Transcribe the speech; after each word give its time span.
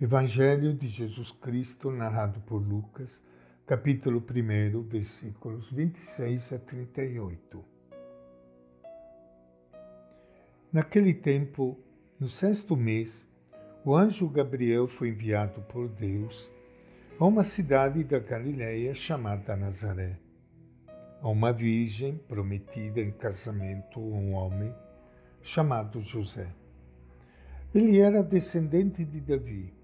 Evangelho 0.00 0.74
de 0.74 0.88
Jesus 0.88 1.30
Cristo, 1.30 1.88
narrado 1.88 2.40
por 2.40 2.58
Lucas, 2.58 3.22
capítulo 3.64 4.18
1, 4.18 4.82
versículos 4.82 5.70
26 5.70 6.52
a 6.52 6.58
38. 6.58 7.64
Naquele 10.72 11.14
tempo, 11.14 11.78
no 12.18 12.28
sexto 12.28 12.76
mês, 12.76 13.24
o 13.84 13.94
anjo 13.94 14.28
Gabriel 14.28 14.88
foi 14.88 15.10
enviado 15.10 15.62
por 15.62 15.88
Deus 15.88 16.50
a 17.16 17.24
uma 17.24 17.44
cidade 17.44 18.02
da 18.02 18.18
Galiléia 18.18 18.94
chamada 18.94 19.56
Nazaré, 19.56 20.18
a 21.22 21.28
uma 21.28 21.52
virgem 21.52 22.18
prometida 22.26 23.00
em 23.00 23.12
casamento 23.12 24.00
a 24.00 24.02
um 24.02 24.32
homem 24.32 24.74
chamado 25.40 26.00
José. 26.00 26.48
Ele 27.72 28.00
era 28.00 28.24
descendente 28.24 29.04
de 29.04 29.20
Davi 29.20 29.83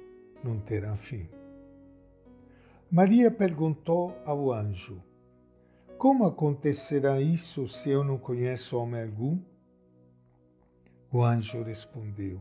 não 0.43 0.59
terá 0.59 0.95
fim. 0.95 1.27
Maria 2.89 3.31
perguntou 3.31 4.15
ao 4.25 4.51
anjo: 4.51 5.01
Como 5.97 6.25
acontecerá 6.25 7.21
isso 7.21 7.67
se 7.67 7.89
eu 7.89 8.03
não 8.03 8.17
conheço 8.17 8.77
homem 8.77 9.03
algum? 9.03 9.39
O 11.11 11.23
anjo 11.23 11.63
respondeu: 11.63 12.39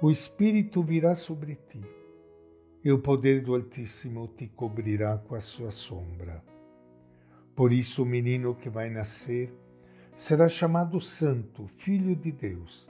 O 0.00 0.10
Espírito 0.10 0.82
virá 0.82 1.14
sobre 1.14 1.54
ti, 1.54 1.80
e 2.82 2.90
o 2.90 2.98
poder 2.98 3.42
do 3.42 3.54
Altíssimo 3.54 4.28
te 4.28 4.48
cobrirá 4.48 5.18
com 5.18 5.34
a 5.34 5.40
sua 5.40 5.70
sombra. 5.70 6.42
Por 7.54 7.72
isso, 7.72 8.02
o 8.02 8.06
menino 8.06 8.54
que 8.54 8.70
vai 8.70 8.88
nascer 8.88 9.52
será 10.16 10.48
chamado 10.48 11.00
Santo, 11.00 11.66
Filho 11.66 12.16
de 12.16 12.32
Deus 12.32 12.89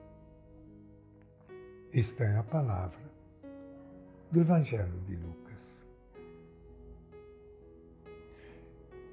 Esta 1.93 2.23
é 2.23 2.37
a 2.37 2.43
palavra 2.43 3.03
do 4.31 4.39
Evangelho 4.39 4.97
de 5.01 5.13
Lucas. 5.17 5.83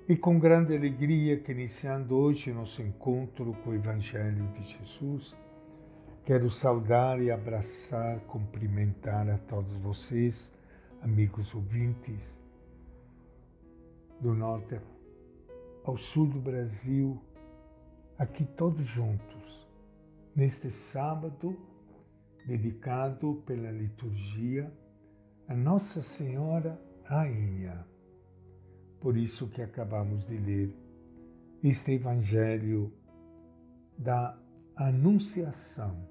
E 0.08 0.16
com 0.16 0.38
grande 0.38 0.76
alegria 0.76 1.40
que 1.40 1.50
iniciando 1.50 2.16
hoje 2.16 2.52
nosso 2.52 2.80
encontro 2.80 3.52
com 3.64 3.70
o 3.70 3.74
Evangelho 3.74 4.46
de 4.52 4.62
Jesus, 4.62 5.34
quero 6.24 6.48
saudar 6.48 7.20
e 7.20 7.32
abraçar, 7.32 8.20
cumprimentar 8.28 9.28
a 9.28 9.38
todos 9.38 9.74
vocês, 9.74 10.52
amigos 11.02 11.52
ouvintes, 11.56 12.32
do 14.20 14.32
norte 14.34 14.80
ao 15.82 15.96
sul 15.96 16.28
do 16.28 16.38
Brasil, 16.38 17.20
aqui 18.16 18.44
todos 18.44 18.86
juntos, 18.86 19.66
neste 20.32 20.70
sábado 20.70 21.58
dedicado 22.48 23.42
pela 23.44 23.70
liturgia 23.70 24.72
a 25.46 25.54
Nossa 25.54 26.00
Senhora 26.00 26.80
Rainha. 27.04 27.86
Por 28.98 29.18
isso 29.18 29.48
que 29.48 29.60
acabamos 29.60 30.24
de 30.24 30.38
ler 30.38 30.74
este 31.62 31.92
Evangelho 31.92 32.90
da 33.98 34.34
Anunciação. 34.74 36.08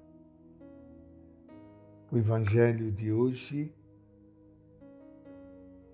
O 2.12 2.16
Evangelho 2.16 2.92
de 2.92 3.10
hoje 3.10 3.74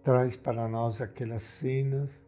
traz 0.03 0.37
para 0.37 0.69
nós 0.69 1.01
aquelas 1.01 1.43
cenas 1.43 2.23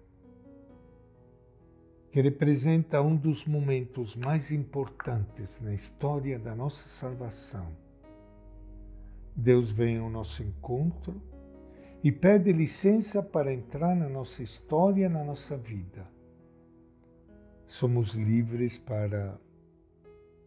que 2.11 2.23
representa 2.23 3.03
um 3.03 3.15
dos 3.15 3.45
momentos 3.45 4.17
mais 4.17 4.51
importantes 4.51 5.61
na 5.61 5.75
história 5.75 6.39
da 6.39 6.55
nossa 6.55 6.89
salvação 6.89 7.85
Deus 9.37 9.71
vem 9.71 9.99
ao 9.99 10.09
nosso 10.09 10.43
encontro 10.43 11.21
e 12.03 12.11
pede 12.11 12.53
licença 12.53 13.23
para 13.23 13.53
entrar 13.53 13.95
na 13.95 14.09
nossa 14.09 14.43
história, 14.43 15.11
na 15.11 15.23
nossa 15.23 15.59
vida. 15.59 16.09
Somos 17.67 18.15
livres 18.15 18.79
para 18.79 19.39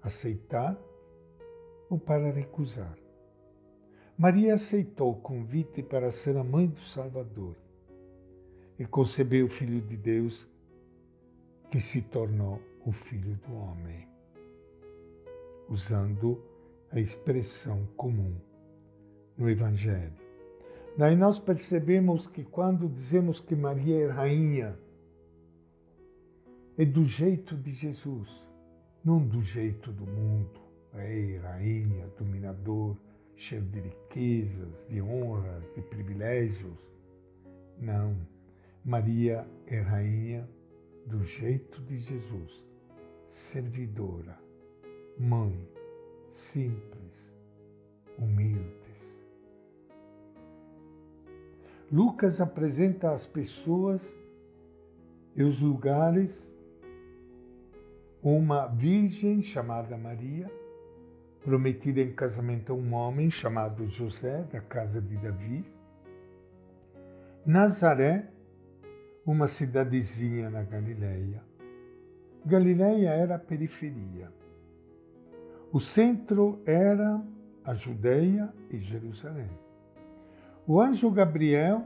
aceitar 0.01 0.75
ou 1.87 1.99
para 1.99 2.31
recusar. 2.31 2.97
Maria 4.17 4.55
aceitou 4.55 5.11
o 5.11 5.21
convite 5.21 5.83
para 5.83 6.09
ser 6.09 6.35
a 6.35 6.43
mãe 6.43 6.65
do 6.65 6.81
Salvador 6.81 7.55
e 8.79 8.85
concebeu 8.85 9.45
o 9.45 9.49
Filho 9.49 9.81
de 9.81 9.95
Deus 9.95 10.49
que 11.69 11.79
se 11.79 12.01
tornou 12.01 12.59
o 12.83 12.91
Filho 12.91 13.35
do 13.35 13.53
Homem, 13.53 14.07
usando 15.69 16.43
a 16.91 16.99
expressão 16.99 17.85
comum 17.95 18.48
no 19.39 19.49
Evangelho. 19.49 20.13
Daí 20.97 21.15
nós 21.15 21.39
percebemos 21.39 22.27
que 22.27 22.43
quando 22.43 22.89
dizemos 22.89 23.39
que 23.39 23.55
Maria 23.55 24.05
é 24.05 24.07
rainha, 24.07 24.77
é 26.77 26.83
do 26.83 27.05
jeito 27.05 27.55
de 27.55 27.71
Jesus, 27.71 28.45
não 29.03 29.19
do 29.25 29.41
jeito 29.41 29.91
do 29.91 30.05
mundo. 30.05 30.59
Rei, 30.93 31.37
rainha, 31.37 32.07
dominador, 32.17 32.97
cheio 33.35 33.61
de 33.61 33.79
riquezas, 33.79 34.85
de 34.89 35.01
honras, 35.01 35.63
de 35.73 35.81
privilégios. 35.83 36.85
Não. 37.79 38.15
Maria 38.83 39.47
é 39.67 39.79
rainha 39.79 40.49
do 41.05 41.23
jeito 41.23 41.81
de 41.83 41.97
Jesus, 41.97 42.65
servidora, 43.27 44.37
mãe, 45.17 45.67
simples, 46.29 46.88
Lucas 51.91 52.39
apresenta 52.39 53.11
as 53.11 53.25
pessoas 53.25 54.07
e 55.35 55.41
os 55.41 55.59
lugares 55.59 56.47
uma 58.21 58.67
virgem 58.67 59.41
chamada 59.41 59.97
Maria, 59.97 60.51
prometida 61.41 62.01
em 62.01 62.11
casamento 62.11 62.73
a 62.73 62.75
um 62.75 62.93
homem 62.93 63.31
chamado 63.31 63.87
José, 63.87 64.43
da 64.51 64.59
casa 64.59 65.01
de 65.01 65.17
Davi. 65.17 65.65
Nazaré, 67.45 68.29
uma 69.25 69.47
cidadezinha 69.47 70.49
na 70.49 70.61
Galileia. 70.61 71.41
Galileia 72.45 73.09
era 73.09 73.35
a 73.35 73.39
periferia. 73.39 74.31
O 75.71 75.79
centro 75.79 76.61
era 76.65 77.21
a 77.63 77.73
Judeia 77.73 78.53
e 78.69 78.77
Jerusalém. 78.77 79.49
O 80.71 80.79
anjo 80.79 81.09
Gabriel 81.09 81.83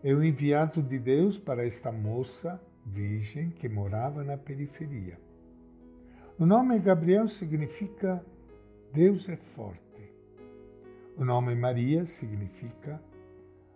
é 0.00 0.14
o 0.14 0.22
enviado 0.22 0.80
de 0.80 0.96
Deus 0.96 1.40
para 1.40 1.66
esta 1.66 1.90
moça 1.90 2.62
virgem 2.86 3.50
que 3.50 3.68
morava 3.68 4.22
na 4.22 4.38
periferia. 4.38 5.18
O 6.38 6.46
nome 6.46 6.78
Gabriel 6.78 7.26
significa 7.26 8.24
Deus 8.92 9.28
é 9.28 9.34
forte. 9.34 10.08
O 11.16 11.24
nome 11.24 11.56
Maria 11.56 12.06
significa 12.06 13.02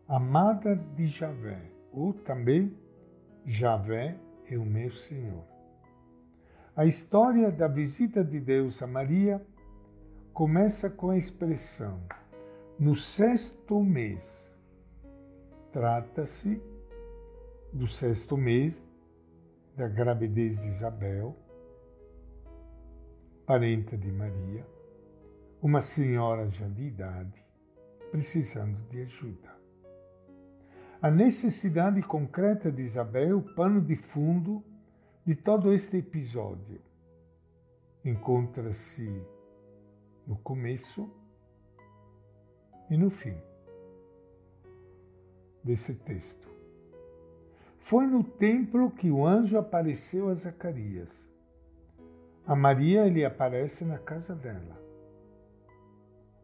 amada 0.07 0.77
de 0.77 1.09
Javé, 1.09 1.61
ou 1.93 2.13
também 2.13 2.73
Javé 3.45 4.17
é 4.49 4.57
o 4.57 4.65
meu 4.65 4.93
Senhor. 4.93 5.43
A 6.77 6.87
história 6.87 7.51
da 7.51 7.67
visita 7.67 8.23
de 8.23 8.39
Deus 8.39 8.81
a 8.81 8.87
Maria 8.87 9.45
começa 10.33 10.89
com 10.89 11.11
a 11.11 11.19
expressão 11.19 12.01
no 12.79 12.95
sexto 12.95 13.83
mês. 13.83 14.55
Trata-se 15.73 16.63
do 17.73 17.87
sexto 17.87 18.37
mês 18.37 18.83
da 19.75 19.89
gravidez 19.89 20.61
de 20.61 20.69
Isabel, 20.69 21.35
parente 23.47 23.97
de 23.97 24.13
Maria, 24.13 24.67
uma 25.63 25.81
senhora 25.81 26.49
já 26.51 26.69
de 26.69 26.83
idade, 26.83 27.43
precisando 28.11 28.79
de 28.91 29.03
ajuda. 29.03 29.57
A 31.01 31.11
necessidade 31.11 32.03
concreta 32.03 32.71
de 32.71 32.83
Isabel, 32.83 33.43
pano 33.55 33.81
de 33.81 33.97
fundo 33.97 34.63
de 35.25 35.35
todo 35.35 35.73
este 35.73 35.99
episódio, 35.99 36.81
encontra-se 38.05 39.23
no 40.27 40.37
começo 40.37 41.11
e 42.91 42.97
no 42.97 43.11
fim 43.11 43.37
desse 45.63 45.95
texto. 45.95 46.49
Foi 47.79 48.07
no 48.07 48.23
templo 48.23 48.91
que 48.91 49.11
o 49.11 49.27
anjo 49.27 49.59
apareceu 49.59 50.29
a 50.29 50.35
Zacarias. 50.35 51.25
A 52.47 52.55
Maria 52.55 53.07
ele 53.07 53.25
aparece 53.25 53.85
na 53.85 53.99
casa 53.99 54.35
dela. 54.35 54.81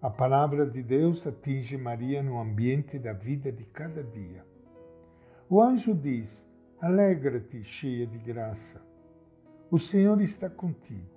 A 0.00 0.10
palavra 0.10 0.66
de 0.66 0.82
Deus 0.82 1.24
atinge 1.26 1.76
Maria 1.76 2.22
no 2.22 2.40
ambiente 2.40 2.98
da 2.98 3.12
vida 3.12 3.52
de 3.52 3.64
cada 3.66 4.02
dia. 4.02 4.44
O 5.48 5.62
anjo 5.62 5.94
diz: 5.94 6.44
Alegra-te, 6.80 7.62
cheia 7.62 8.06
de 8.06 8.18
graça. 8.18 8.82
O 9.70 9.78
Senhor 9.78 10.20
está 10.20 10.50
contigo. 10.50 11.11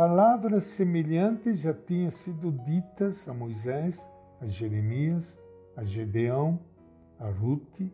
Palavras 0.00 0.64
semelhantes 0.64 1.60
já 1.60 1.74
tinham 1.74 2.10
sido 2.10 2.50
ditas 2.50 3.28
a 3.28 3.34
Moisés, 3.34 4.02
a 4.40 4.46
Jeremias, 4.46 5.38
a 5.76 5.84
Gedeão, 5.84 6.58
a 7.18 7.28
Rute 7.28 7.92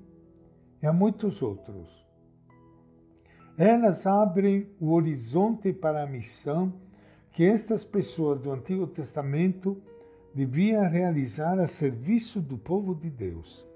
e 0.80 0.86
a 0.86 0.92
muitos 0.92 1.42
outros. 1.42 2.06
Elas 3.58 4.06
abrem 4.06 4.70
o 4.78 4.92
horizonte 4.92 5.72
para 5.72 6.04
a 6.04 6.06
missão 6.06 6.72
que 7.32 7.42
estas 7.42 7.82
pessoas 7.82 8.40
do 8.40 8.52
Antigo 8.52 8.86
Testamento 8.86 9.82
deviam 10.32 10.88
realizar 10.88 11.58
a 11.58 11.66
serviço 11.66 12.40
do 12.40 12.56
povo 12.56 12.94
de 12.94 13.10
Deus. 13.10 13.66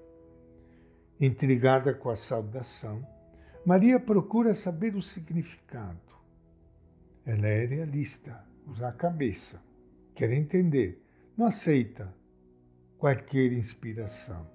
Intrigada 1.19 1.93
com 1.93 2.09
a 2.09 2.15
saudação, 2.15 3.05
Maria 3.65 3.99
procura 3.99 4.53
saber 4.53 4.95
o 4.95 5.01
significado. 5.01 6.10
Ela 7.25 7.47
é 7.47 7.65
realista, 7.65 8.43
usa 8.67 8.87
a 8.87 8.91
cabeça, 8.91 9.61
quer 10.15 10.31
entender, 10.31 11.01
não 11.37 11.45
aceita 11.45 12.13
qualquer 12.97 13.51
inspiração. 13.53 14.47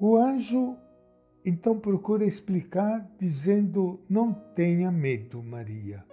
O 0.00 0.16
anjo 0.16 0.76
então 1.44 1.78
procura 1.78 2.24
explicar, 2.24 3.08
dizendo: 3.18 4.00
Não 4.08 4.32
tenha 4.32 4.90
medo, 4.90 5.42
Maria. 5.42 6.04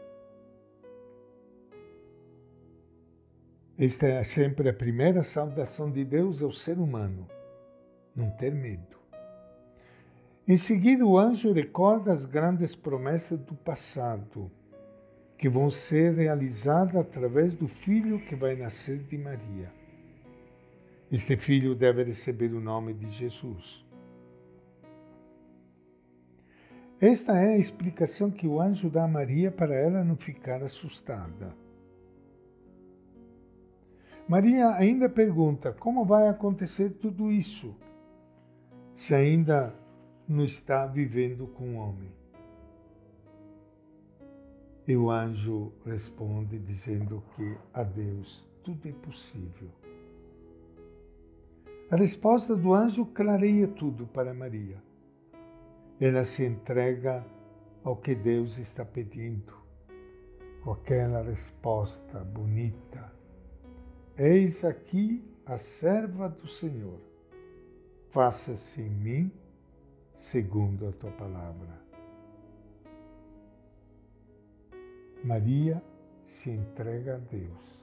Esta 3.78 4.08
é 4.08 4.24
sempre 4.24 4.70
a 4.70 4.74
primeira 4.74 5.24
saudação 5.24 5.90
de 5.90 6.04
Deus 6.04 6.44
ao 6.44 6.52
ser 6.52 6.78
humano: 6.78 7.28
não 8.16 8.30
ter 8.32 8.54
medo. 8.54 8.99
Em 10.50 10.58
seguida, 10.58 11.06
o 11.06 11.16
anjo 11.16 11.54
recorda 11.54 12.12
as 12.12 12.26
grandes 12.26 12.76
promessas 12.76 13.40
do 13.40 13.54
passado, 13.54 14.50
que 15.38 15.48
vão 15.48 15.70
ser 15.70 16.16
realizadas 16.16 16.96
através 16.96 17.54
do 17.54 17.68
filho 17.68 18.20
que 18.20 18.36
vai 18.36 18.56
nascer 18.56 18.98
de 18.98 19.16
Maria. 19.16 19.72
Este 21.12 21.38
filho 21.38 21.76
deve 21.76 22.04
receber 22.04 22.52
o 22.52 22.60
nome 22.60 22.96
de 22.96 23.08
Jesus. 23.12 23.86
Esta 27.00 27.38
é 27.38 27.54
a 27.54 27.58
explicação 27.60 28.32
que 28.32 28.48
o 28.48 28.60
anjo 28.60 28.90
dá 28.90 29.04
a 29.04 29.08
Maria 29.08 29.52
para 29.52 29.76
ela 29.76 30.04
não 30.04 30.16
ficar 30.16 30.64
assustada. 30.64 31.56
Maria 34.28 34.72
ainda 34.72 35.08
pergunta 35.08 35.72
como 35.74 36.04
vai 36.04 36.28
acontecer 36.28 36.90
tudo 36.90 37.32
isso, 37.32 37.76
se 38.96 39.14
ainda 39.14 39.76
não 40.30 40.46
está 40.46 40.86
vivendo 40.86 41.48
com 41.48 41.76
o 41.76 41.78
homem. 41.78 42.12
E 44.88 44.96
o 44.96 45.10
anjo 45.10 45.74
responde 45.84 46.60
dizendo 46.60 47.24
que 47.36 47.58
a 47.74 47.82
Deus 47.82 48.48
tudo 48.64 48.88
é 48.88 48.92
possível. 48.92 49.70
A 51.90 51.96
resposta 51.96 52.56
do 52.56 52.76
anjo 52.76 53.08
clareia 53.08 53.68
tudo 53.68 54.06
para 54.06 54.32
Maria. 54.32 54.78
Ela 56.00 56.24
se 56.24 56.46
entrega 56.46 57.26
ao 57.84 57.98
que 57.98 58.14
Deus 58.14 58.60
está 58.60 58.86
pedindo, 58.86 59.54
com 60.64 60.74
aquela 60.74 61.24
resposta 61.24 62.20
bonita. 62.20 63.12
Eis 64.16 64.64
aqui 64.64 65.24
a 65.44 65.58
serva 65.58 66.30
do 66.30 66.46
Senhor. 66.46 67.00
Faça-se 68.10 68.82
em 68.82 68.90
mim 68.90 69.32
segundo 70.20 70.90
a 70.90 70.92
tua 70.92 71.12
palavra. 71.12 71.80
Maria 75.24 75.82
se 76.26 76.52
entrega 76.52 77.16
a 77.16 77.18
Deus. 77.18 77.82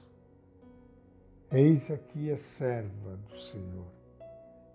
Eis 1.51 1.89
aqui 1.91 2.31
a 2.31 2.37
serva 2.37 3.17
do 3.17 3.37
Senhor 3.37 3.87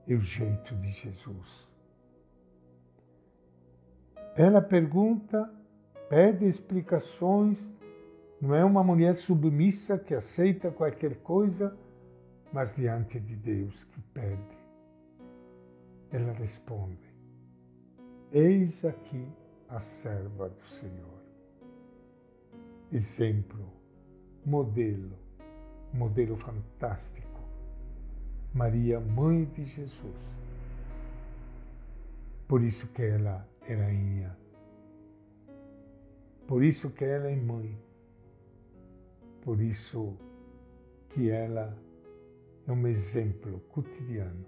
e 0.07 0.14
o 0.14 0.21
jeito 0.21 0.75
de 0.76 0.90
Jesus. 0.90 1.69
Ela 4.35 4.61
pergunta, 4.61 5.52
pede 6.09 6.47
explicações, 6.47 7.71
não 8.40 8.54
é 8.54 8.64
uma 8.64 8.83
mulher 8.83 9.14
submissa 9.14 9.99
que 9.99 10.14
aceita 10.14 10.71
qualquer 10.71 11.16
coisa, 11.16 11.76
mas 12.52 12.75
diante 12.75 13.21
de 13.21 13.37
Deus 13.37 13.85
que 13.85 14.00
pede. 14.00 14.59
Ela 16.11 16.33
responde: 16.33 17.12
Eis 18.33 18.85
aqui 18.85 19.29
a 19.69 19.81
serva 19.81 20.49
do 20.49 20.67
Senhor. 20.67 21.23
Exemplo, 22.91 23.71
modelo, 24.45 25.19
modelo 25.93 26.37
fantástico 26.37 27.23
Maria, 28.55 29.01
mãe 29.01 29.47
de 29.47 29.65
Jesus. 29.65 30.15
Por 32.47 32.62
isso 32.62 32.87
que 32.89 33.03
ela 33.03 33.49
é 33.67 33.75
rainha. 33.75 34.37
Por 36.47 36.62
isso 36.62 36.91
que 36.91 37.03
ela 37.03 37.31
é 37.31 37.37
mãe. 37.37 37.79
Por 39.41 39.59
isso 39.59 40.19
que 41.09 41.31
ela 41.31 41.75
é 42.69 42.73
um 42.73 42.87
exemplo 42.87 43.59
cotidiano 43.71 44.45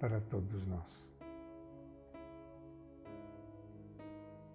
para 0.00 0.18
todos 0.22 0.66
nós. 0.66 1.11